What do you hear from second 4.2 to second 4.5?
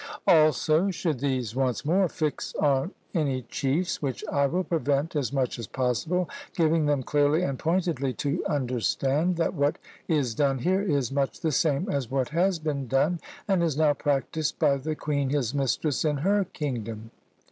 I